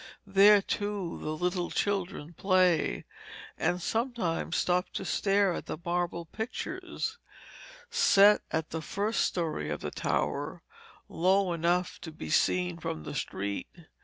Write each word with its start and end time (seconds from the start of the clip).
There 0.25 0.63
too 0.63 1.19
the 1.21 1.37
little 1.37 1.69
children 1.69 2.33
play, 2.33 3.05
and 3.55 3.79
sometimes 3.79 4.57
stop 4.57 4.89
to 4.93 5.05
stare 5.05 5.53
at 5.53 5.67
the 5.67 5.77
marble 5.85 6.25
pictures, 6.25 7.19
set 7.91 8.41
in 8.51 8.63
the 8.71 8.81
first 8.81 9.21
story 9.21 9.69
of 9.69 9.81
the 9.81 9.91
tower, 9.91 10.63
low 11.07 11.53
enough 11.53 11.99
to 12.01 12.11
be 12.11 12.31
seen 12.31 12.79
from 12.79 13.03
the 13.03 13.13
street. 13.13 13.67